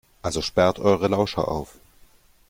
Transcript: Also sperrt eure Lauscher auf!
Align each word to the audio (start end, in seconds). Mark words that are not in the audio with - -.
Also 0.23 0.41
sperrt 0.41 0.79
eure 0.79 1.09
Lauscher 1.09 1.47
auf! 1.47 1.75